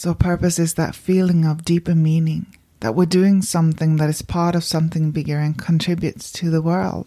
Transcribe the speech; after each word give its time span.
So, 0.00 0.14
purpose 0.14 0.58
is 0.58 0.72
that 0.80 0.94
feeling 0.94 1.44
of 1.44 1.62
deeper 1.62 1.94
meaning, 1.94 2.46
that 2.80 2.94
we're 2.94 3.04
doing 3.04 3.42
something 3.42 3.96
that 3.96 4.08
is 4.08 4.22
part 4.22 4.54
of 4.54 4.64
something 4.64 5.10
bigger 5.10 5.38
and 5.38 5.58
contributes 5.58 6.32
to 6.40 6.48
the 6.48 6.62
world. 6.62 7.06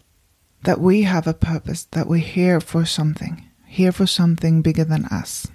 That 0.66 0.80
we 0.80 1.02
have 1.02 1.26
a 1.26 1.34
purpose, 1.34 1.86
that 1.86 2.06
we're 2.06 2.18
here 2.18 2.62
for 2.62 2.86
something, 2.86 3.50
here 3.66 3.92
for 3.92 4.06
something 4.06 4.62
bigger 4.62 4.84
than 4.84 5.06
us. 5.06 5.48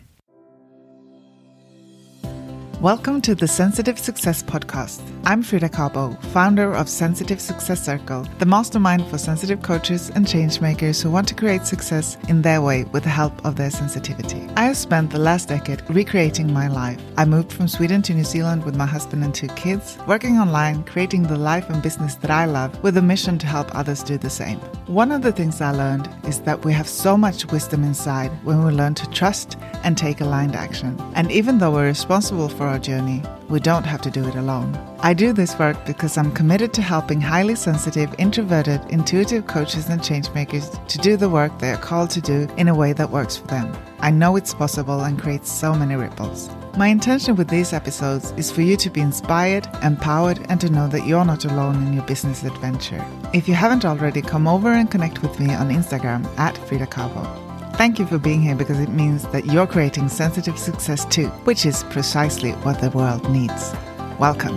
Welcome 2.81 3.21
to 3.21 3.37
the 3.37 3.47
Sensitive 3.47 4.01
Success 4.01 4.43
Podcast. 4.43 5.01
I'm 5.29 5.43
Frida 5.43 5.69
Kabo, 5.69 6.19
founder 6.33 6.73
of 6.73 6.89
Sensitive 6.89 7.39
Success 7.39 7.85
Circle, 7.85 8.27
the 8.39 8.47
mastermind 8.47 9.07
for 9.09 9.19
sensitive 9.19 9.61
coaches 9.61 10.09
and 10.15 10.25
changemakers 10.25 11.03
who 11.03 11.11
want 11.11 11.29
to 11.29 11.35
create 11.35 11.67
success 11.67 12.17
in 12.31 12.41
their 12.41 12.63
way 12.63 12.85
with 12.85 13.03
the 13.03 13.11
help 13.11 13.45
of 13.45 13.55
their 13.55 13.71
sensitivity. 13.71 14.49
I 14.57 14.65
have 14.65 14.79
spent 14.79 15.11
the 15.11 15.19
last 15.19 15.51
decade 15.51 15.83
recreating 15.91 16.51
my 16.51 16.69
life. 16.69 16.99
I 17.19 17.27
moved 17.27 17.53
from 17.53 17.69
Sweden 17.69 18.01
to 18.05 18.15
New 18.15 18.25
Zealand 18.25 18.65
with 18.65 18.75
my 18.75 18.87
husband 18.87 19.23
and 19.23 19.35
two 19.35 19.49
kids, 19.49 19.99
working 20.07 20.39
online, 20.39 20.83
creating 20.85 21.25
the 21.25 21.37
life 21.37 21.69
and 21.69 21.83
business 21.83 22.15
that 22.15 22.31
I 22.31 22.47
love 22.47 22.83
with 22.83 22.97
a 22.97 23.03
mission 23.03 23.37
to 23.37 23.47
help 23.47 23.75
others 23.75 24.03
do 24.03 24.17
the 24.17 24.31
same. 24.31 24.61
One 24.87 25.13
of 25.13 25.21
the 25.21 25.33
things 25.33 25.61
I 25.61 25.73
learned 25.73 26.09
is 26.25 26.41
that 26.41 26.65
we 26.65 26.73
have 26.73 26.89
so 26.89 27.19
much 27.19 27.45
wisdom 27.53 27.85
inside 27.85 28.31
when 28.45 28.65
we 28.65 28.73
learn 28.73 28.95
to 28.95 29.11
trust 29.11 29.59
and 29.85 29.95
take 29.95 30.23
aligned 30.23 30.57
action. 30.57 30.99
And 31.15 31.31
even 31.31 31.59
though 31.59 31.73
we're 31.73 31.85
responsible 31.85 32.49
for 32.49 32.67
our 32.67 32.79
journey, 32.79 33.23
we 33.49 33.61
don't 33.61 33.85
have 33.85 34.01
to 34.03 34.11
do 34.11 34.27
it 34.27 34.35
alone. 34.35 34.77
I 35.01 35.15
do 35.15 35.33
this 35.33 35.59
work 35.59 35.87
because 35.87 36.19
I'm 36.19 36.33
committed 36.33 36.73
to 36.75 36.83
helping 36.83 37.21
highly 37.21 37.55
sensitive, 37.55 38.15
introverted, 38.19 38.81
intuitive 38.91 39.47
coaches 39.47 39.89
and 39.89 40.01
changemakers 40.01 40.87
to 40.87 40.99
do 40.99 41.17
the 41.17 41.29
work 41.29 41.59
they 41.59 41.71
are 41.71 41.79
called 41.79 42.11
to 42.11 42.21
do 42.21 42.47
in 42.57 42.69
a 42.69 42.75
way 42.75 42.93
that 42.93 43.11
works 43.11 43.37
for 43.37 43.47
them. 43.47 43.75
I 44.01 44.11
know 44.11 44.37
it's 44.37 44.55
possible 44.55 45.01
and 45.01 45.21
creates 45.21 45.51
so 45.51 45.75
many 45.75 45.97
ripples. 45.97 46.51
My 46.77 46.89
intention 46.89 47.35
with 47.35 47.49
these 47.49 47.73
episodes 47.73 48.33
is 48.37 48.53
for 48.53 48.63
you 48.63 48.77
to 48.77 48.91
be 48.91 49.01
inspired, 49.01 49.67
empowered, 49.83 50.47
and 50.49 50.61
to 50.61 50.71
know 50.71 50.87
that 50.89 51.07
you're 51.07 51.25
not 51.25 51.45
alone 51.45 51.87
in 51.87 51.95
your 51.95 52.05
business 52.05 52.45
adventure. 52.45 53.05
If 53.33 53.49
you 53.49 53.55
haven't 53.55 53.85
already, 53.85 54.23
come 54.23 54.47
over 54.47 54.73
and 54.73 54.91
connect 54.91 55.23
with 55.23 55.41
me 55.41 55.55
on 55.55 55.71
Instagram 55.71 56.25
at 56.39 56.57
Frida 56.69 56.87
Kabo. 56.87 57.48
Thank 57.75 57.99
you 57.99 58.07
for 58.07 58.19
being 58.19 58.43
here 58.43 58.57
because 58.57 58.81
it 58.81 58.89
means 58.89 59.23
that 59.29 59.47
you're 59.47 59.67
creating 59.67 60.09
sensitive 60.09 60.59
success 60.59 61.05
too, 61.05 61.29
which 61.45 61.65
is 61.65 61.85
precisely 61.85 62.53
what 62.53 62.81
the 62.81 62.91
world 62.91 63.31
needs. 63.31 63.73
Welcome. 64.19 64.57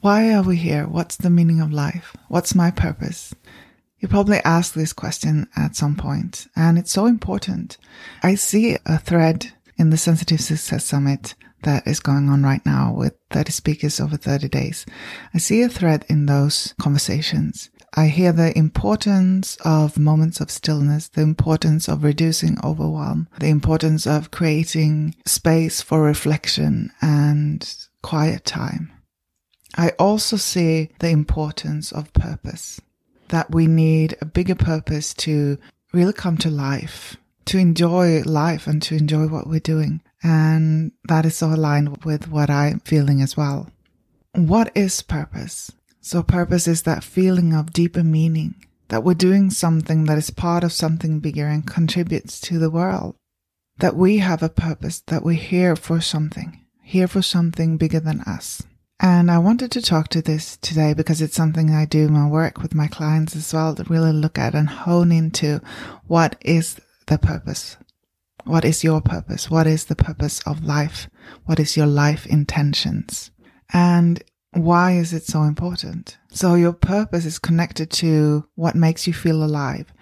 Why 0.00 0.34
are 0.34 0.42
we 0.42 0.56
here? 0.56 0.86
What's 0.86 1.16
the 1.16 1.30
meaning 1.30 1.60
of 1.60 1.72
life? 1.72 2.14
What's 2.28 2.54
my 2.54 2.70
purpose? 2.70 3.34
You 4.00 4.08
probably 4.08 4.38
asked 4.44 4.74
this 4.74 4.92
question 4.92 5.48
at 5.56 5.76
some 5.76 5.96
point, 5.96 6.46
and 6.54 6.76
it's 6.76 6.92
so 6.92 7.06
important. 7.06 7.78
I 8.22 8.34
see 8.34 8.76
a 8.84 8.98
thread 8.98 9.54
in 9.78 9.88
the 9.88 9.96
Sensitive 9.96 10.42
Success 10.42 10.84
Summit 10.84 11.34
that 11.62 11.86
is 11.86 12.00
going 12.00 12.28
on 12.28 12.42
right 12.42 12.60
now 12.66 12.92
with 12.92 13.14
30 13.30 13.52
speakers 13.52 13.98
over 13.98 14.18
30 14.18 14.48
days. 14.48 14.84
I 15.32 15.38
see 15.38 15.62
a 15.62 15.70
thread 15.70 16.04
in 16.10 16.26
those 16.26 16.74
conversations. 16.78 17.70
I 17.96 18.08
hear 18.08 18.32
the 18.32 18.56
importance 18.58 19.56
of 19.64 19.98
moments 19.98 20.40
of 20.40 20.50
stillness, 20.50 21.06
the 21.08 21.22
importance 21.22 21.88
of 21.88 22.02
reducing 22.02 22.58
overwhelm, 22.64 23.28
the 23.38 23.48
importance 23.48 24.04
of 24.04 24.32
creating 24.32 25.14
space 25.24 25.80
for 25.80 26.02
reflection 26.02 26.90
and 27.00 27.72
quiet 28.02 28.44
time. 28.44 28.90
I 29.76 29.90
also 29.90 30.36
see 30.36 30.90
the 30.98 31.10
importance 31.10 31.92
of 31.92 32.12
purpose, 32.12 32.80
that 33.28 33.52
we 33.54 33.68
need 33.68 34.16
a 34.20 34.24
bigger 34.26 34.56
purpose 34.56 35.14
to 35.14 35.58
really 35.92 36.12
come 36.12 36.36
to 36.38 36.50
life, 36.50 37.16
to 37.46 37.58
enjoy 37.58 38.22
life 38.22 38.66
and 38.66 38.82
to 38.82 38.96
enjoy 38.96 39.28
what 39.28 39.46
we're 39.46 39.60
doing. 39.60 40.00
And 40.22 40.92
that 41.04 41.26
is 41.26 41.36
so 41.36 41.48
aligned 41.48 42.04
with 42.04 42.28
what 42.28 42.50
I'm 42.50 42.80
feeling 42.80 43.20
as 43.20 43.36
well. 43.36 43.70
What 44.32 44.72
is 44.74 45.00
purpose? 45.02 45.70
So, 46.06 46.22
purpose 46.22 46.68
is 46.68 46.82
that 46.82 47.02
feeling 47.02 47.54
of 47.54 47.72
deeper 47.72 48.04
meaning, 48.04 48.56
that 48.88 49.02
we're 49.02 49.14
doing 49.14 49.48
something 49.48 50.04
that 50.04 50.18
is 50.18 50.28
part 50.28 50.62
of 50.62 50.70
something 50.70 51.18
bigger 51.18 51.46
and 51.46 51.66
contributes 51.66 52.38
to 52.42 52.58
the 52.58 52.68
world. 52.68 53.16
That 53.78 53.96
we 53.96 54.18
have 54.18 54.42
a 54.42 54.50
purpose, 54.50 55.00
that 55.06 55.24
we're 55.24 55.32
here 55.32 55.74
for 55.74 56.02
something, 56.02 56.60
here 56.82 57.08
for 57.08 57.22
something 57.22 57.78
bigger 57.78 58.00
than 58.00 58.20
us. 58.20 58.62
And 59.00 59.30
I 59.30 59.38
wanted 59.38 59.70
to 59.72 59.80
talk 59.80 60.08
to 60.08 60.20
this 60.20 60.58
today 60.58 60.92
because 60.92 61.22
it's 61.22 61.34
something 61.34 61.70
I 61.70 61.86
do 61.86 62.08
in 62.08 62.12
my 62.12 62.28
work 62.28 62.60
with 62.60 62.74
my 62.74 62.86
clients 62.86 63.34
as 63.34 63.54
well 63.54 63.74
to 63.74 63.84
really 63.84 64.12
look 64.12 64.38
at 64.38 64.54
and 64.54 64.68
hone 64.68 65.10
into 65.10 65.62
what 66.06 66.36
is 66.42 66.78
the 67.06 67.16
purpose? 67.16 67.78
What 68.44 68.66
is 68.66 68.84
your 68.84 69.00
purpose? 69.00 69.50
What 69.50 69.66
is 69.66 69.86
the 69.86 69.96
purpose 69.96 70.40
of 70.40 70.66
life? 70.66 71.08
What 71.46 71.58
is 71.58 71.78
your 71.78 71.86
life 71.86 72.26
intentions? 72.26 73.30
And 73.72 74.22
why 74.54 74.92
is 74.92 75.12
it 75.12 75.24
so 75.24 75.42
important? 75.42 76.18
So 76.30 76.54
your 76.54 76.72
purpose 76.72 77.24
is 77.24 77.38
connected 77.38 77.90
to 77.92 78.46
what 78.54 78.74
makes 78.74 79.06
you 79.06 79.12
feel 79.12 79.42
alive. 79.42 79.92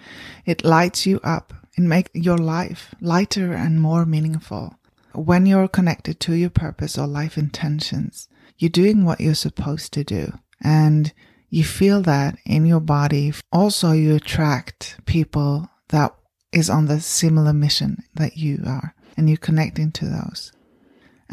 It 0.45 0.63
lights 0.63 1.05
you 1.05 1.19
up. 1.23 1.53
It 1.77 1.81
makes 1.81 2.11
your 2.13 2.37
life 2.37 2.93
lighter 3.01 3.53
and 3.53 3.81
more 3.81 4.05
meaningful. 4.05 4.75
When 5.13 5.45
you're 5.45 5.67
connected 5.67 6.19
to 6.21 6.33
your 6.33 6.49
purpose 6.49 6.97
or 6.97 7.07
life 7.07 7.37
intentions, 7.37 8.27
you're 8.57 8.69
doing 8.69 9.05
what 9.05 9.21
you're 9.21 9.35
supposed 9.35 9.93
to 9.93 10.03
do. 10.03 10.33
And 10.61 11.13
you 11.49 11.63
feel 11.63 12.01
that 12.01 12.37
in 12.45 12.65
your 12.65 12.79
body. 12.79 13.33
Also, 13.51 13.91
you 13.91 14.15
attract 14.15 14.99
people 15.05 15.69
that 15.89 16.15
is 16.51 16.69
on 16.69 16.85
the 16.85 16.99
similar 16.99 17.53
mission 17.53 18.03
that 18.15 18.37
you 18.37 18.63
are 18.65 18.95
and 19.17 19.29
you're 19.29 19.37
connecting 19.37 19.91
to 19.91 20.05
those. 20.05 20.51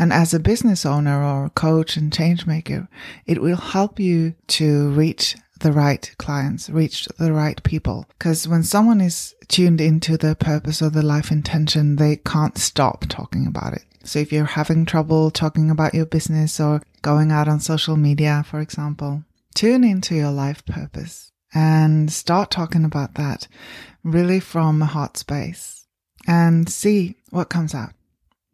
And 0.01 0.15
as 0.15 0.33
a 0.33 0.41
business 0.41 0.87
owner 0.87 1.23
or 1.23 1.51
coach 1.51 1.99
and 1.99 2.11
change 2.11 2.47
maker, 2.47 2.89
it 3.27 3.43
will 3.43 3.59
help 3.59 4.01
you 4.01 4.35
to 4.47 4.89
reach 4.93 5.37
the 5.61 5.73
right 5.73 6.11
clients, 6.17 6.71
reach 6.71 7.07
the 7.19 7.35
right 7.35 7.63
people. 7.65 8.07
Because 8.19 8.49
when 8.49 8.63
someone 8.63 9.03
is 9.03 9.35
tuned 9.49 9.79
into 9.79 10.17
the 10.17 10.35
purpose 10.35 10.81
or 10.81 10.89
the 10.89 11.03
life 11.03 11.31
intention, 11.31 11.97
they 11.97 12.17
can't 12.17 12.57
stop 12.57 13.05
talking 13.11 13.47
about 13.47 13.75
it. 13.75 13.85
So 14.03 14.21
if 14.21 14.33
you're 14.33 14.47
having 14.47 14.87
trouble 14.87 15.31
talking 15.31 15.71
about 15.71 15.93
your 15.93 16.07
business 16.07 16.59
or 16.59 16.81
going 17.03 17.31
out 17.31 17.47
on 17.47 17.61
social 17.61 17.97
media, 17.99 18.43
for 18.49 18.61
example, 18.61 19.25
tune 19.55 19.85
into 19.85 20.15
your 20.15 20.33
life 20.33 20.65
purpose 20.65 21.31
and 21.53 22.11
start 22.11 22.51
talking 22.51 22.87
about 22.87 23.17
that 23.17 23.49
really 24.03 24.41
from 24.41 24.81
a 24.81 24.87
heart 24.87 25.19
space 25.19 25.87
and 26.27 26.71
see 26.71 27.17
what 27.29 27.51
comes 27.51 27.75
out. 27.75 27.93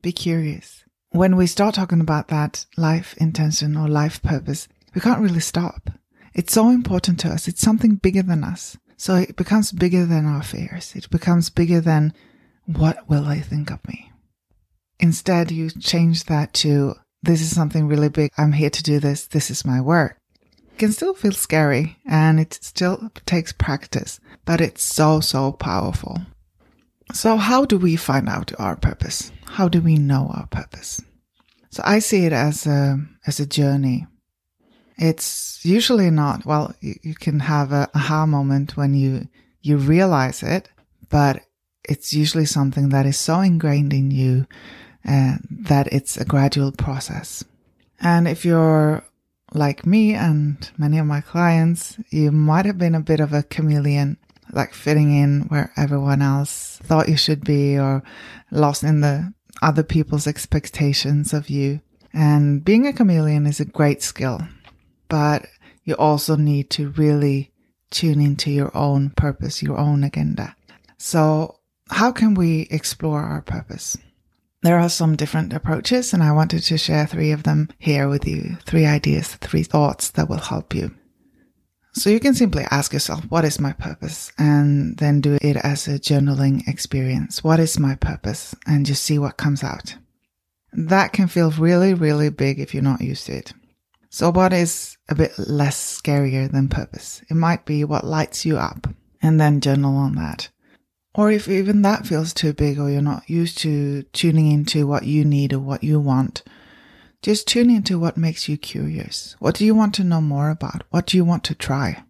Be 0.02 0.10
curious. 0.10 0.82
When 1.16 1.36
we 1.36 1.46
start 1.46 1.74
talking 1.74 2.02
about 2.02 2.28
that 2.28 2.66
life 2.76 3.14
intention 3.16 3.74
or 3.74 3.88
life 3.88 4.22
purpose, 4.22 4.68
we 4.94 5.00
can't 5.00 5.22
really 5.22 5.40
stop. 5.40 5.88
It's 6.34 6.52
so 6.52 6.68
important 6.68 7.18
to 7.20 7.30
us. 7.30 7.48
It's 7.48 7.62
something 7.62 7.94
bigger 7.94 8.20
than 8.22 8.44
us. 8.44 8.76
So 8.98 9.14
it 9.14 9.34
becomes 9.34 9.72
bigger 9.72 10.04
than 10.04 10.26
our 10.26 10.42
fears. 10.42 10.94
It 10.94 11.08
becomes 11.08 11.48
bigger 11.48 11.80
than 11.80 12.12
what 12.66 13.08
will 13.08 13.24
they 13.24 13.40
think 13.40 13.70
of 13.70 13.82
me? 13.88 14.12
Instead, 15.00 15.50
you 15.50 15.70
change 15.70 16.24
that 16.24 16.52
to 16.54 16.96
this 17.22 17.40
is 17.40 17.54
something 17.54 17.88
really 17.88 18.10
big. 18.10 18.30
I'm 18.36 18.52
here 18.52 18.68
to 18.68 18.82
do 18.82 19.00
this. 19.00 19.26
This 19.26 19.50
is 19.50 19.64
my 19.64 19.80
work. 19.80 20.18
It 20.72 20.76
can 20.76 20.92
still 20.92 21.14
feel 21.14 21.32
scary 21.32 21.96
and 22.04 22.38
it 22.38 22.52
still 22.60 23.10
takes 23.24 23.54
practice, 23.54 24.20
but 24.44 24.60
it's 24.60 24.82
so, 24.82 25.20
so 25.20 25.52
powerful. 25.52 26.20
So 27.12 27.36
how 27.36 27.64
do 27.64 27.78
we 27.78 27.96
find 27.96 28.28
out 28.28 28.52
our 28.58 28.76
purpose? 28.76 29.32
How 29.46 29.68
do 29.68 29.80
we 29.80 29.96
know 29.96 30.30
our 30.34 30.46
purpose? 30.48 31.00
So 31.70 31.82
I 31.84 32.00
see 32.00 32.24
it 32.26 32.32
as 32.32 32.66
a, 32.66 32.98
as 33.26 33.40
a 33.40 33.46
journey. 33.46 34.06
It's 34.98 35.60
usually 35.64 36.10
not, 36.10 36.44
well, 36.46 36.74
you, 36.80 36.94
you 37.02 37.14
can 37.14 37.40
have 37.40 37.72
a 37.72 37.88
aha 37.94 38.26
moment 38.26 38.76
when 38.76 38.94
you, 38.94 39.28
you 39.60 39.76
realize 39.76 40.42
it, 40.42 40.68
but 41.08 41.42
it's 41.84 42.12
usually 42.12 42.46
something 42.46 42.88
that 42.90 43.06
is 43.06 43.16
so 43.16 43.40
ingrained 43.40 43.92
in 43.92 44.10
you 44.10 44.46
uh, 45.06 45.36
that 45.50 45.86
it's 45.92 46.16
a 46.16 46.24
gradual 46.24 46.72
process. 46.72 47.44
And 48.00 48.26
if 48.26 48.44
you're 48.44 49.04
like 49.52 49.86
me 49.86 50.14
and 50.14 50.68
many 50.76 50.98
of 50.98 51.06
my 51.06 51.20
clients, 51.20 51.96
you 52.10 52.32
might 52.32 52.66
have 52.66 52.78
been 52.78 52.94
a 52.94 53.00
bit 53.00 53.20
of 53.20 53.32
a 53.32 53.44
chameleon, 53.44 54.18
like 54.52 54.74
fitting 54.74 55.14
in 55.14 55.42
where 55.48 55.72
everyone 55.76 56.22
else 56.22 56.78
thought 56.82 57.08
you 57.08 57.16
should 57.16 57.44
be 57.44 57.78
or 57.78 58.02
lost 58.50 58.82
in 58.82 59.00
the 59.00 59.32
other 59.62 59.82
people's 59.82 60.26
expectations 60.26 61.32
of 61.32 61.48
you. 61.48 61.80
And 62.12 62.64
being 62.64 62.86
a 62.86 62.92
chameleon 62.92 63.46
is 63.46 63.60
a 63.60 63.64
great 63.64 64.02
skill, 64.02 64.40
but 65.08 65.46
you 65.84 65.94
also 65.94 66.36
need 66.36 66.70
to 66.70 66.90
really 66.90 67.52
tune 67.90 68.20
into 68.20 68.50
your 68.50 68.76
own 68.76 69.10
purpose, 69.10 69.62
your 69.62 69.78
own 69.78 70.02
agenda. 70.04 70.56
So 70.98 71.60
how 71.90 72.12
can 72.12 72.34
we 72.34 72.68
explore 72.70 73.20
our 73.22 73.42
purpose? 73.42 73.96
There 74.62 74.78
are 74.78 74.88
some 74.88 75.14
different 75.14 75.52
approaches, 75.52 76.12
and 76.12 76.22
I 76.22 76.32
wanted 76.32 76.62
to 76.64 76.78
share 76.78 77.06
three 77.06 77.30
of 77.30 77.44
them 77.44 77.68
here 77.78 78.08
with 78.08 78.26
you. 78.26 78.56
Three 78.64 78.86
ideas, 78.86 79.34
three 79.36 79.62
thoughts 79.62 80.10
that 80.12 80.28
will 80.28 80.38
help 80.38 80.74
you. 80.74 80.92
So 81.96 82.10
you 82.10 82.20
can 82.20 82.34
simply 82.34 82.64
ask 82.70 82.92
yourself, 82.92 83.24
what 83.30 83.46
is 83.46 83.58
my 83.58 83.72
purpose? 83.72 84.30
And 84.36 84.98
then 84.98 85.22
do 85.22 85.38
it 85.40 85.56
as 85.56 85.88
a 85.88 85.98
journaling 85.98 86.68
experience. 86.68 87.42
What 87.42 87.58
is 87.58 87.78
my 87.78 87.94
purpose? 87.94 88.54
And 88.66 88.84
just 88.84 89.02
see 89.02 89.18
what 89.18 89.38
comes 89.38 89.64
out. 89.64 89.96
That 90.74 91.14
can 91.14 91.26
feel 91.26 91.50
really, 91.52 91.94
really 91.94 92.28
big 92.28 92.60
if 92.60 92.74
you're 92.74 92.82
not 92.82 93.00
used 93.00 93.24
to 93.26 93.38
it. 93.38 93.54
So 94.10 94.30
what 94.30 94.52
is 94.52 94.98
a 95.08 95.14
bit 95.14 95.32
less 95.38 96.00
scarier 96.02 96.52
than 96.52 96.68
purpose? 96.68 97.22
It 97.30 97.34
might 97.34 97.64
be 97.64 97.82
what 97.82 98.04
lights 98.04 98.44
you 98.44 98.58
up 98.58 98.86
and 99.22 99.40
then 99.40 99.62
journal 99.62 99.96
on 99.96 100.16
that. 100.16 100.50
Or 101.14 101.30
if 101.30 101.48
even 101.48 101.80
that 101.80 102.06
feels 102.06 102.34
too 102.34 102.52
big 102.52 102.78
or 102.78 102.90
you're 102.90 103.00
not 103.00 103.30
used 103.30 103.56
to 103.58 104.02
tuning 104.12 104.52
into 104.52 104.86
what 104.86 105.04
you 105.04 105.24
need 105.24 105.54
or 105.54 105.60
what 105.60 105.82
you 105.82 105.98
want, 105.98 106.42
just 107.22 107.48
tune 107.48 107.70
into 107.70 107.98
what 107.98 108.16
makes 108.16 108.48
you 108.48 108.56
curious. 108.56 109.36
What 109.38 109.54
do 109.54 109.64
you 109.64 109.74
want 109.74 109.94
to 109.94 110.04
know 110.04 110.20
more 110.20 110.50
about? 110.50 110.84
What 110.90 111.06
do 111.06 111.16
you 111.16 111.24
want 111.24 111.44
to 111.44 111.54
try? 111.54 112.04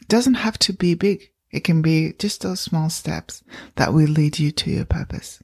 It 0.00 0.08
doesn't 0.08 0.34
have 0.34 0.58
to 0.60 0.72
be 0.72 0.94
big. 0.94 1.30
It 1.50 1.64
can 1.64 1.82
be 1.82 2.14
just 2.18 2.40
those 2.40 2.60
small 2.60 2.90
steps 2.90 3.42
that 3.76 3.92
will 3.92 4.08
lead 4.08 4.38
you 4.38 4.50
to 4.52 4.70
your 4.70 4.84
purpose. 4.84 5.42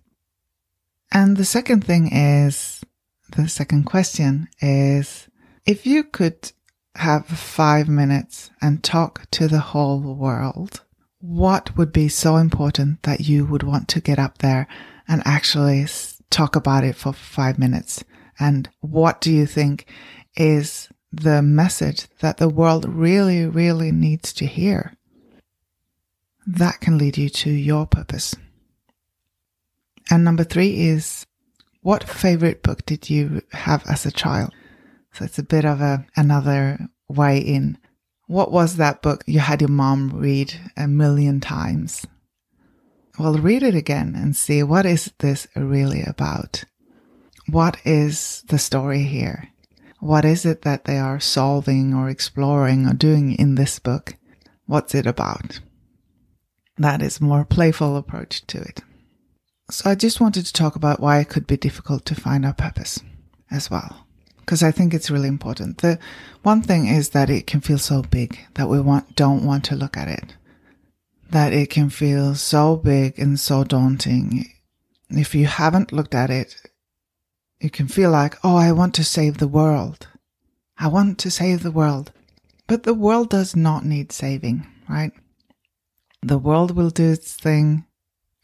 And 1.12 1.36
the 1.36 1.44
second 1.44 1.84
thing 1.84 2.10
is, 2.12 2.82
the 3.36 3.48
second 3.48 3.84
question 3.84 4.48
is, 4.60 5.28
if 5.66 5.86
you 5.86 6.02
could 6.02 6.52
have 6.96 7.26
five 7.26 7.88
minutes 7.88 8.50
and 8.60 8.82
talk 8.82 9.30
to 9.32 9.48
the 9.48 9.60
whole 9.60 10.00
world, 10.00 10.82
what 11.20 11.76
would 11.76 11.92
be 11.92 12.08
so 12.08 12.36
important 12.36 13.02
that 13.02 13.20
you 13.20 13.44
would 13.44 13.62
want 13.62 13.88
to 13.88 14.00
get 14.00 14.18
up 14.18 14.38
there 14.38 14.66
and 15.06 15.22
actually 15.24 15.86
talk 16.30 16.56
about 16.56 16.84
it 16.84 16.96
for 16.96 17.12
five 17.12 17.58
minutes? 17.58 18.02
And 18.38 18.68
what 18.80 19.20
do 19.20 19.32
you 19.32 19.46
think 19.46 19.86
is 20.36 20.88
the 21.12 21.42
message 21.42 22.06
that 22.20 22.36
the 22.36 22.48
world 22.48 22.88
really, 22.88 23.46
really 23.46 23.92
needs 23.92 24.32
to 24.34 24.46
hear? 24.46 24.94
That 26.46 26.80
can 26.80 26.98
lead 26.98 27.18
you 27.18 27.28
to 27.28 27.50
your 27.50 27.86
purpose. 27.86 28.34
And 30.10 30.24
number 30.24 30.44
three 30.44 30.88
is 30.88 31.26
what 31.82 32.08
favorite 32.08 32.62
book 32.62 32.86
did 32.86 33.10
you 33.10 33.42
have 33.52 33.84
as 33.88 34.06
a 34.06 34.10
child? 34.10 34.52
So 35.12 35.24
it's 35.24 35.38
a 35.38 35.42
bit 35.42 35.64
of 35.64 35.80
a, 35.80 36.06
another 36.16 36.78
way 37.08 37.38
in. 37.38 37.78
What 38.26 38.52
was 38.52 38.76
that 38.76 39.02
book 39.02 39.24
you 39.26 39.40
had 39.40 39.60
your 39.60 39.70
mom 39.70 40.10
read 40.10 40.54
a 40.76 40.86
million 40.86 41.40
times? 41.40 42.06
Well, 43.18 43.38
read 43.38 43.62
it 43.62 43.74
again 43.74 44.14
and 44.14 44.36
see 44.36 44.62
what 44.62 44.86
is 44.86 45.12
this 45.18 45.48
really 45.56 46.02
about? 46.02 46.64
What 47.50 47.78
is 47.84 48.44
the 48.48 48.58
story 48.58 49.04
here? 49.04 49.48
What 50.00 50.24
is 50.24 50.44
it 50.44 50.62
that 50.62 50.84
they 50.84 50.98
are 50.98 51.18
solving 51.18 51.94
or 51.94 52.08
exploring 52.08 52.86
or 52.86 52.92
doing 52.92 53.32
in 53.32 53.54
this 53.54 53.78
book? 53.78 54.16
What's 54.66 54.94
it 54.94 55.06
about? 55.06 55.60
That 56.76 57.02
is 57.02 57.20
a 57.20 57.24
more 57.24 57.44
playful 57.44 57.96
approach 57.96 58.46
to 58.48 58.60
it. 58.60 58.82
So 59.70 59.90
I 59.90 59.94
just 59.94 60.20
wanted 60.20 60.46
to 60.46 60.52
talk 60.52 60.76
about 60.76 61.00
why 61.00 61.20
it 61.20 61.28
could 61.28 61.46
be 61.46 61.56
difficult 61.56 62.04
to 62.06 62.14
find 62.14 62.46
our 62.46 62.54
purpose 62.54 63.00
as 63.50 63.70
well 63.70 64.06
because 64.48 64.62
I 64.62 64.70
think 64.70 64.94
it's 64.94 65.10
really 65.10 65.28
important. 65.28 65.78
The 65.78 65.98
one 66.42 66.62
thing 66.62 66.86
is 66.86 67.10
that 67.10 67.28
it 67.28 67.46
can 67.46 67.60
feel 67.60 67.76
so 67.76 68.00
big 68.00 68.38
that 68.54 68.66
we 68.66 68.80
want, 68.80 69.14
don't 69.14 69.44
want 69.44 69.62
to 69.64 69.76
look 69.76 69.94
at 69.94 70.08
it. 70.08 70.36
That 71.28 71.52
it 71.52 71.68
can 71.68 71.90
feel 71.90 72.34
so 72.34 72.76
big 72.76 73.18
and 73.18 73.38
so 73.38 73.62
daunting. 73.62 74.50
If 75.10 75.34
you 75.34 75.44
haven't 75.44 75.92
looked 75.92 76.14
at 76.14 76.30
it, 76.30 76.56
you 77.60 77.70
can 77.70 77.88
feel 77.88 78.10
like, 78.10 78.36
oh, 78.44 78.56
I 78.56 78.72
want 78.72 78.94
to 78.94 79.04
save 79.04 79.38
the 79.38 79.48
world. 79.48 80.06
I 80.78 80.88
want 80.88 81.18
to 81.18 81.30
save 81.30 81.62
the 81.62 81.72
world. 81.72 82.12
But 82.66 82.84
the 82.84 82.94
world 82.94 83.30
does 83.30 83.56
not 83.56 83.84
need 83.84 84.12
saving, 84.12 84.66
right? 84.88 85.12
The 86.22 86.38
world 86.38 86.76
will 86.76 86.90
do 86.90 87.10
its 87.10 87.34
thing. 87.34 87.84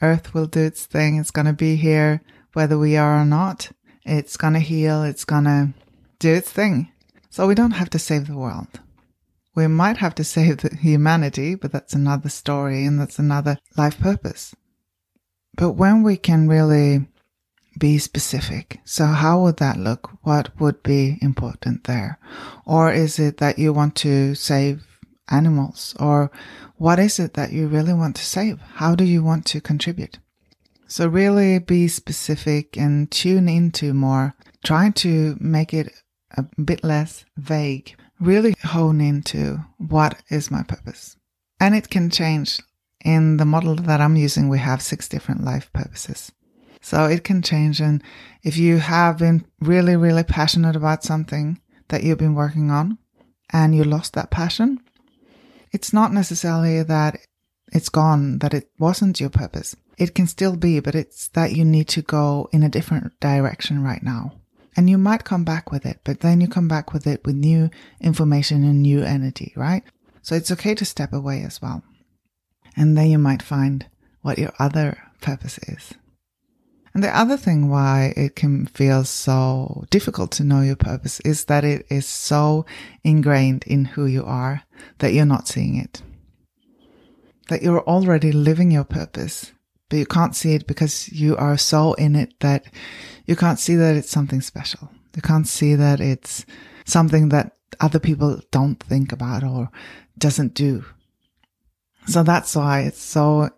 Earth 0.03 0.35
will 0.35 0.47
do 0.47 0.61
its 0.61 0.87
thing. 0.87 1.17
It's 1.17 1.31
going 1.31 1.47
to 1.47 1.53
be 1.53 1.77
here 1.77 2.23
whether 2.55 2.79
we 2.79 2.97
are 2.97 3.21
or 3.21 3.25
not. 3.25 3.71
It's 4.05 4.37
going 4.37 4.55
to 4.55 4.61
heal. 4.61 5.03
It's 5.03 5.25
going 5.25 5.45
to 5.45 5.75
do 6.19 6.33
its 6.33 6.51
thing. 6.51 6.91
So 7.31 7.47
we 7.47 7.55
don't 7.55 7.73
have 7.73 7.91
to 7.91 7.99
save 7.99 8.27
the 8.27 8.37
world. 8.37 8.81
We 9.55 9.67
might 9.69 9.99
have 9.99 10.15
to 10.17 10.25
save 10.35 10.63
humanity, 10.81 11.55
but 11.55 11.73
that's 11.73 11.95
another 11.95 12.29
story 12.29 12.85
and 12.85 13.01
that's 13.01 13.19
another 13.19 13.59
life 13.77 13.99
purpose. 13.99 14.55
But 15.57 15.73
when 15.73 16.03
we 16.03 16.17
can 16.17 16.49
really 16.49 17.07
be 17.79 17.99
specific, 17.99 18.81
so 18.85 19.07
how 19.07 19.43
would 19.43 19.57
that 19.59 19.79
look? 19.79 20.11
What 20.23 20.59
would 20.61 20.83
be 20.83 21.19
important 21.21 21.85
there? 21.85 22.19
Or 22.65 22.93
is 22.93 23.19
it 23.19 23.39
that 23.39 23.59
you 23.59 23.73
want 23.73 23.97
to 23.97 24.35
save 24.35 24.87
animals? 25.31 25.95
Or 25.99 26.31
what 26.77 26.99
is 26.99 27.19
it 27.19 27.35
that 27.35 27.53
you 27.53 27.67
really 27.67 27.93
want 27.93 28.17
to 28.17 28.25
save? 28.25 28.61
How 28.61 28.95
do 28.95 29.05
you 29.05 29.23
want 29.23 29.47
to 29.47 29.61
contribute? 29.61 30.19
So 30.87 31.09
really 31.09 31.59
be 31.59 31.89
specific 31.89 32.77
and 32.77 33.11
tune 33.11 33.49
into 33.49 33.95
more, 33.95 34.35
trying 34.65 34.93
to 34.95 35.37
make 35.41 35.75
it 35.75 35.93
a 36.37 36.45
bit 36.63 36.85
less 36.85 37.25
vague, 37.37 37.97
really 38.21 38.55
hone 38.63 39.01
into 39.01 39.59
what 39.79 40.23
is 40.29 40.51
my 40.51 40.63
purpose. 40.63 41.17
And 41.61 41.75
it 41.75 41.91
can 41.91 42.11
change. 42.11 42.61
In 43.05 43.37
the 43.37 43.45
model 43.45 43.75
that 43.75 44.01
I'm 44.01 44.17
using, 44.17 44.49
we 44.49 44.59
have 44.59 44.81
six 44.81 45.09
different 45.09 45.45
life 45.45 45.71
purposes. 45.73 46.33
So 46.85 47.07
it 47.07 47.25
can 47.25 47.41
change. 47.41 47.81
And 47.81 48.03
if 48.43 48.59
you 48.59 48.77
have 48.77 49.17
been 49.17 49.47
really, 49.59 49.97
really 49.97 50.23
passionate 50.23 50.77
about 50.77 51.03
something 51.03 51.59
that 51.89 52.03
you've 52.03 52.19
been 52.19 52.35
working 52.35 52.71
on 52.71 52.99
and 53.51 53.75
you 53.75 53.85
lost 53.85 54.13
that 54.13 54.31
passion, 54.31 54.81
it's 55.73 55.95
not 55.95 56.13
necessarily 56.13 56.83
that 56.83 57.17
it's 57.73 57.89
gone, 57.89 58.39
that 58.41 58.53
it 58.53 58.69
wasn't 58.79 59.19
your 59.19 59.31
purpose. 59.31 59.75
It 59.97 60.15
can 60.15 60.27
still 60.27 60.57
be, 60.57 60.79
but 60.81 60.95
it's 60.95 61.29
that 61.29 61.57
you 61.57 61.65
need 61.65 61.89
to 61.89 62.03
go 62.03 62.51
in 62.53 62.63
a 62.63 62.69
different 62.69 63.19
direction 63.19 63.83
right 63.83 64.03
now. 64.03 64.35
And 64.77 64.91
you 64.91 64.99
might 64.99 65.25
come 65.25 65.43
back 65.43 65.73
with 65.73 65.87
it, 65.87 66.01
but 66.05 66.21
then 66.21 66.43
you 66.43 66.49
come 66.49 66.69
back 66.69 66.93
with 66.93 67.07
it 67.07 67.25
with 67.25 67.35
new 67.35 67.71
information 67.99 68.63
and 68.63 68.83
new 68.83 69.03
energy, 69.03 69.55
right? 69.57 69.85
So 70.21 70.35
it's 70.35 70.51
okay 70.51 70.75
to 70.75 70.85
step 70.85 71.15
away 71.15 71.45
as 71.45 71.63
well. 71.63 71.83
And 72.77 72.95
then 72.95 73.07
you 73.07 73.19
might 73.19 73.41
find 73.41 73.87
what 74.21 74.39
your 74.39 74.53
other 74.59 74.99
purpose 75.23 75.57
is. 75.67 75.95
And 76.95 77.03
the 77.03 77.17
other 77.17 77.37
thing 77.37 77.69
why 77.69 78.15
it 78.17 78.37
can 78.37 78.67
feel 78.67 79.03
so 79.05 79.85
difficult 79.91 80.31
to 80.33 80.45
know 80.45 80.61
your 80.61 80.77
purpose 80.77 81.19
is 81.21 81.47
that 81.47 81.65
it 81.65 81.87
is 81.91 82.07
so 82.07 82.67
ingrained 83.03 83.65
in 83.67 83.85
who 83.85 84.07
you 84.07 84.25
are 84.25 84.63
that 84.99 85.13
you're 85.13 85.27
not 85.27 85.49
seeing 85.49 85.77
it. 85.77 86.03
That 87.49 87.63
you're 87.63 87.83
already 87.83 88.31
living 88.31 88.71
your 88.71 88.85
purpose, 88.85 89.53
but 89.89 89.97
you 89.97 90.07
can't 90.07 90.37
see 90.37 90.55
it 90.55 90.69
because 90.69 91.13
you 91.13 91.37
are 91.37 91.59
so 91.59 91.95
in 91.95 92.15
it 92.15 92.39
that 92.41 92.65
you 93.27 93.35
can't 93.35 93.59
see 93.59 93.75
that 93.75 93.97
it's 93.97 94.11
something 94.11 94.41
special. 94.41 94.89
You 95.17 95.23
can't 95.23 95.49
see 95.49 95.75
that 95.75 96.01
it's 96.01 96.47
something 96.85 97.31
that 97.31 97.57
other 97.81 97.99
people 97.99 98.41
don't 98.53 98.81
think 98.81 99.11
about 99.11 99.43
or 99.43 99.69
doesn't 100.17 100.55
do. 100.55 100.85
So 102.07 102.23
that's 102.23 102.55
why 102.55 102.83
it's 102.83 103.03
so 103.03 103.51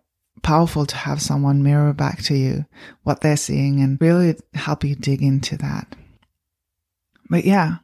powerful 0.47 0.87
to 0.87 0.97
have 0.97 1.21
someone 1.21 1.61
mirror 1.61 1.93
back 1.93 2.23
to 2.23 2.37
you 2.37 2.65
what 3.03 3.21
they're 3.21 3.37
seeing 3.37 3.81
and 3.81 4.01
really 4.01 4.37
help 4.55 4.85
you 4.85 4.95
dig 4.95 5.21
into 5.21 5.57
that. 5.57 5.97
But 7.29 7.45
yeah, 7.45 7.79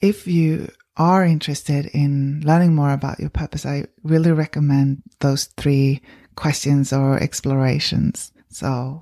if 0.00 0.28
you 0.28 0.68
are 0.96 1.24
interested 1.24 1.86
in 1.86 2.40
learning 2.44 2.72
more 2.72 2.92
about 2.92 3.18
your 3.18 3.30
purpose, 3.30 3.66
I 3.66 3.86
really 4.04 4.30
recommend 4.30 5.02
those 5.18 5.46
three 5.56 6.02
questions 6.36 6.92
or 6.92 7.20
explorations. 7.20 8.30
So 8.48 9.00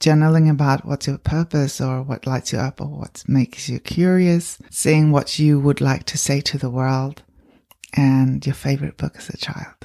journaling 0.00 0.50
about 0.50 0.86
what's 0.86 1.08
your 1.08 1.18
purpose 1.18 1.78
or 1.78 2.02
what 2.02 2.26
lights 2.26 2.54
you 2.54 2.58
up 2.58 2.80
or 2.80 2.86
what 2.86 3.22
makes 3.28 3.68
you 3.68 3.80
curious, 3.80 4.56
seeing 4.70 5.10
what 5.10 5.38
you 5.38 5.60
would 5.60 5.82
like 5.82 6.04
to 6.04 6.16
say 6.16 6.40
to 6.40 6.56
the 6.56 6.70
world, 6.70 7.22
and 7.92 8.46
your 8.46 8.54
favorite 8.54 8.96
book 8.96 9.16
as 9.18 9.28
a 9.28 9.36
child. 9.36 9.76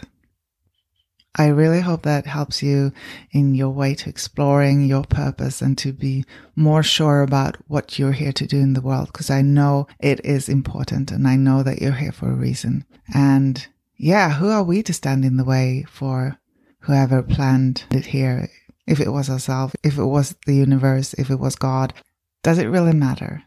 I 1.36 1.48
really 1.48 1.82
hope 1.82 2.04
that 2.04 2.28
helps 2.28 2.62
you 2.62 2.92
in 3.32 3.56
your 3.56 3.72
way 3.72 3.96
to 3.96 4.10
exploring 4.10 4.86
your 4.86 5.04
purpose 5.04 5.62
and 5.62 5.78
to 5.80 5.92
be 5.92 6.26
more 6.56 6.84
sure 6.84 7.24
about 7.24 7.58
what 7.68 7.98
you're 7.98 8.12
here 8.12 8.34
to 8.34 8.46
do 8.46 8.60
in 8.60 8.74
the 8.74 8.82
world 8.82 9.08
because 9.08 9.32
I 9.32 9.42
know 9.42 9.88
it 10.00 10.24
is 10.24 10.48
important 10.48 11.12
and 11.12 11.28
I 11.28 11.36
know 11.36 11.64
that 11.64 11.82
you're 11.82 11.94
here 11.94 12.12
for 12.12 12.30
a 12.30 12.36
reason. 12.36 12.86
And 13.14 13.66
yeah, 13.98 14.34
who 14.34 14.50
are 14.50 14.64
we 14.64 14.84
to 14.84 14.94
stand 14.94 15.26
in 15.26 15.38
the 15.38 15.44
way 15.44 15.86
for 15.90 16.38
whoever 16.82 17.24
planned 17.24 17.86
it 17.90 18.06
here? 18.08 18.50
if 18.86 19.00
it 19.00 19.10
was 19.10 19.30
ourselves, 19.30 19.76
if 19.84 19.98
it 19.98 20.06
was 20.06 20.36
the 20.46 20.56
universe, 20.56 21.14
if 21.14 21.30
it 21.30 21.40
was 21.40 21.56
God, 21.56 21.94
does 22.42 22.58
it 22.58 22.66
really 22.66 22.94
matter? 22.94 23.44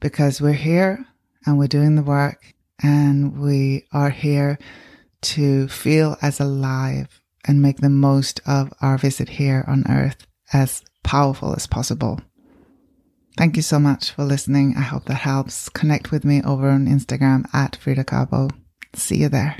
Because 0.00 0.40
we're 0.40 0.52
here 0.52 1.06
and 1.44 1.58
we're 1.58 1.68
doing 1.68 1.94
the 1.94 2.02
work 2.02 2.54
and 2.82 3.38
we 3.38 3.86
are 3.92 4.10
here 4.10 4.58
to 5.22 5.68
feel 5.68 6.16
as 6.22 6.40
alive 6.40 7.20
and 7.46 7.62
make 7.62 7.78
the 7.78 7.90
most 7.90 8.40
of 8.46 8.72
our 8.80 8.98
visit 8.98 9.28
here 9.28 9.64
on 9.66 9.84
earth 9.88 10.26
as 10.52 10.82
powerful 11.02 11.54
as 11.54 11.66
possible. 11.66 12.20
Thank 13.36 13.56
you 13.56 13.62
so 13.62 13.78
much 13.78 14.12
for 14.12 14.24
listening. 14.24 14.74
I 14.76 14.82
hope 14.82 15.04
that 15.04 15.14
helps. 15.14 15.68
Connect 15.68 16.10
with 16.10 16.24
me 16.24 16.42
over 16.42 16.70
on 16.70 16.86
Instagram 16.86 17.44
at 17.52 17.76
Frida 17.76 18.04
Kabo 18.04 18.50
See 18.96 19.16
you 19.16 19.28
there. 19.28 19.56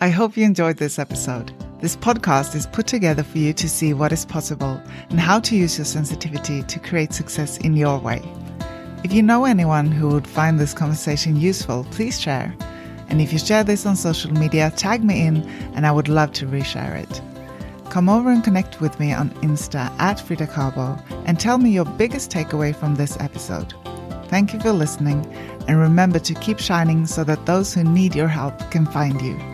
I 0.00 0.08
hope 0.08 0.36
you 0.36 0.44
enjoyed 0.44 0.78
this 0.78 0.98
episode. 0.98 1.52
This 1.80 1.94
podcast 1.94 2.54
is 2.54 2.66
put 2.66 2.86
together 2.86 3.22
for 3.22 3.38
you 3.38 3.52
to 3.52 3.68
see 3.68 3.92
what 3.92 4.12
is 4.12 4.24
possible 4.24 4.80
and 5.10 5.20
how 5.20 5.40
to 5.40 5.54
use 5.54 5.76
your 5.76 5.84
sensitivity 5.84 6.62
to 6.62 6.78
create 6.80 7.12
success 7.12 7.58
in 7.58 7.76
your 7.76 7.98
way. 7.98 8.22
If 9.04 9.12
you 9.12 9.22
know 9.22 9.44
anyone 9.44 9.90
who 9.90 10.08
would 10.08 10.26
find 10.26 10.58
this 10.58 10.72
conversation 10.72 11.38
useful, 11.38 11.86
please 11.90 12.18
share. 12.18 12.56
And 13.08 13.20
if 13.20 13.32
you 13.32 13.38
share 13.38 13.64
this 13.64 13.86
on 13.86 13.96
social 13.96 14.32
media, 14.32 14.72
tag 14.76 15.04
me 15.04 15.26
in 15.26 15.48
and 15.74 15.86
I 15.86 15.92
would 15.92 16.08
love 16.08 16.32
to 16.34 16.46
reshare 16.46 16.96
it. 17.02 17.22
Come 17.90 18.08
over 18.08 18.30
and 18.30 18.42
connect 18.42 18.80
with 18.80 18.98
me 18.98 19.12
on 19.12 19.30
Insta 19.42 19.90
at 20.00 20.20
Frida 20.20 20.48
Kabo 20.48 21.00
and 21.26 21.38
tell 21.38 21.58
me 21.58 21.70
your 21.70 21.84
biggest 21.84 22.30
takeaway 22.30 22.74
from 22.74 22.96
this 22.96 23.16
episode. 23.20 23.74
Thank 24.28 24.52
you 24.52 24.60
for 24.60 24.72
listening 24.72 25.24
and 25.68 25.78
remember 25.78 26.18
to 26.18 26.34
keep 26.34 26.58
shining 26.58 27.06
so 27.06 27.24
that 27.24 27.46
those 27.46 27.72
who 27.72 27.84
need 27.84 28.14
your 28.14 28.28
help 28.28 28.58
can 28.70 28.86
find 28.86 29.20
you. 29.22 29.53